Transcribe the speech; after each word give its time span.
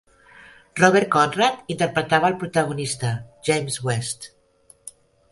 Robert 0.77 1.07
Conrad 1.15 1.59
interpretava 1.73 2.27
al 2.29 2.37
protagonista, 2.43 3.11
James 3.49 3.77
West. 3.89 4.27